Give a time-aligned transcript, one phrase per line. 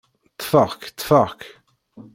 [0.31, 1.41] Ṭṭfeɣ-k, ṭṭfeɣ-k.